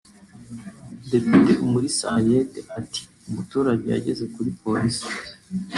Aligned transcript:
Depite 1.11 1.51
Umulisa 1.65 2.05
Henriette 2.15 2.59
ati 2.79 3.01
«umuturage 3.29 3.85
yageze 3.95 4.23
kuri 4.33 4.49
Polisi 4.61 5.05